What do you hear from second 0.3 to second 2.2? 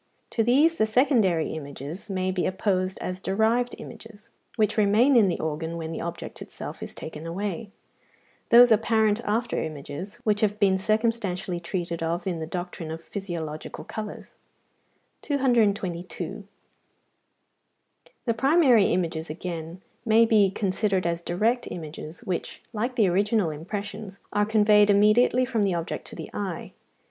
To these the secondary images